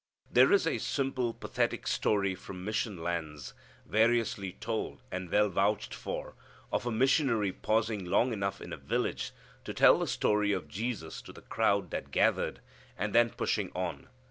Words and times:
There 0.31 0.51
is 0.51 0.65
a 0.65 0.79
simple, 0.79 1.31
pathetic 1.31 1.85
story 1.85 2.33
from 2.33 2.65
mission 2.65 3.03
lands, 3.03 3.53
variously 3.85 4.51
told, 4.53 5.03
and 5.11 5.29
well 5.29 5.47
vouched 5.47 5.93
for, 5.93 6.33
of 6.71 6.87
a 6.87 6.91
missionary 6.91 7.51
pausing 7.53 8.05
long 8.05 8.33
enough 8.33 8.61
in 8.61 8.73
a 8.73 8.77
village 8.77 9.31
to 9.63 9.75
tell 9.75 9.99
the 9.99 10.07
story 10.07 10.53
of 10.53 10.67
Jesus 10.67 11.21
to 11.21 11.31
the 11.31 11.41
crowd 11.43 11.91
that 11.91 12.09
gathered, 12.09 12.61
and 12.97 13.13
then 13.13 13.29
pushing 13.29 13.71
on. 13.75 14.07